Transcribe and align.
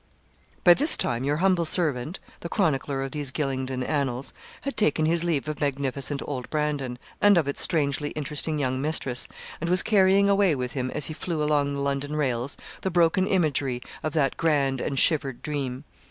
By 0.63 0.73
this 0.73 0.97
time 0.97 1.23
your 1.23 1.37
humble 1.37 1.63
servant, 1.63 2.17
the 2.39 2.49
chronicler 2.49 3.03
of 3.03 3.11
these 3.11 3.29
Gylingden 3.31 3.83
annals, 3.83 4.33
had 4.61 4.75
taken 4.75 5.05
his 5.05 5.23
leave 5.23 5.47
of 5.47 5.61
magnificent 5.61 6.23
old 6.25 6.49
Brandon, 6.49 6.97
and 7.21 7.37
of 7.37 7.47
its 7.47 7.61
strangely 7.61 8.09
interesting 8.15 8.57
young 8.57 8.81
mistress 8.81 9.27
and 9.61 9.69
was 9.69 9.83
carrying 9.83 10.27
away 10.27 10.55
with 10.55 10.71
him, 10.71 10.89
as 10.89 11.05
he 11.05 11.13
flew 11.13 11.43
along 11.43 11.73
the 11.75 11.81
London 11.81 12.15
rails, 12.15 12.57
the 12.81 12.89
broken 12.89 13.27
imagery 13.27 13.79
of 14.01 14.13
that 14.13 14.37
grand 14.37 14.81
and 14.81 14.97
shivered 14.97 15.43
dream. 15.43 15.83